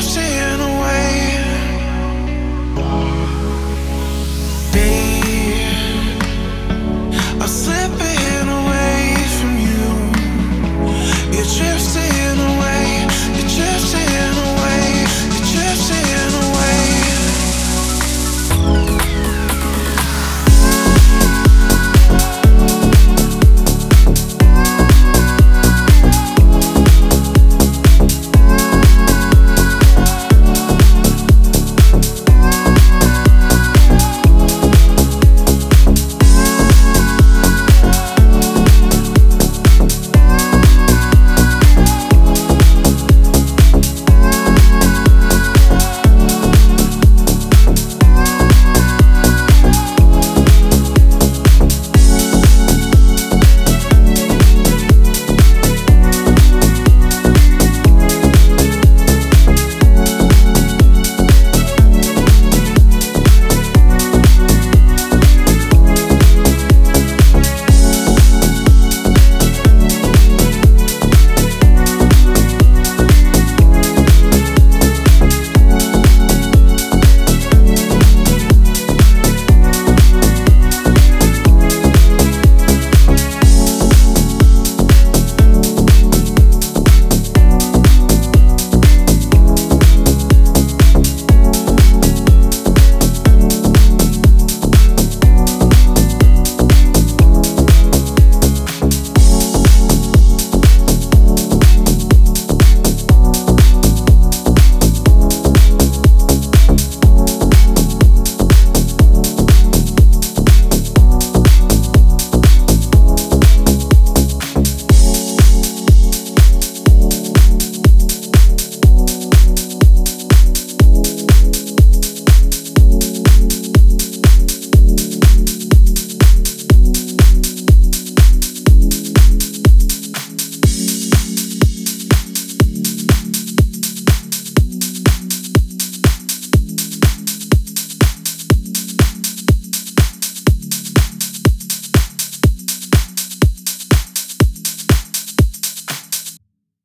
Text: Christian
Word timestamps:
Christian 0.00 0.69